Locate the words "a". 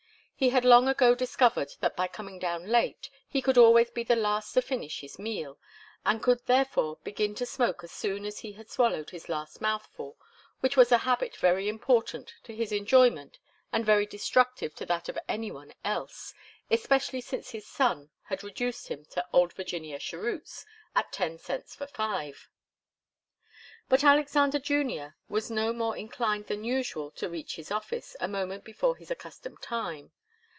10.91-10.97, 28.19-28.27